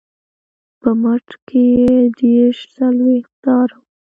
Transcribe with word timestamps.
په 0.79 0.89
مټ 1.01 1.27
کې 1.47 1.61
یې 1.79 1.91
دېرش 2.17 2.57
څلویښت 2.75 3.33
تاره 3.43 3.75
وه. 3.79 3.85